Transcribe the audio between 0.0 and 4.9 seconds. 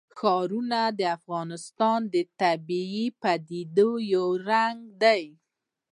ښارونه د افغانستان د طبیعي پدیدو یو رنګ